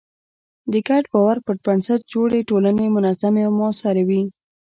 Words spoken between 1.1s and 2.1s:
باور پر بنسټ